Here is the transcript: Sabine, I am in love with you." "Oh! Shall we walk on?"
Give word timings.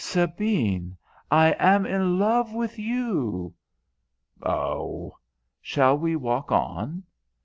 Sabine, 0.03 0.97
I 1.29 1.51
am 1.59 1.85
in 1.85 2.17
love 2.17 2.55
with 2.55 2.79
you." 2.79 3.53
"Oh! 4.41 5.19
Shall 5.61 5.95
we 5.99 6.15
walk 6.15 6.51
on?" 6.51 7.03